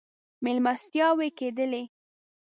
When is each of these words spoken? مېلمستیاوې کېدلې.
مېلمستیاوې 0.43 1.29
کېدلې. 1.37 1.83